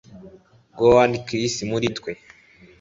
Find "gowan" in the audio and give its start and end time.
0.77-1.11